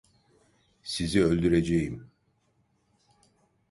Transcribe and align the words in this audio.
Sizi 0.83 1.23
öldüreceğim! 1.25 2.11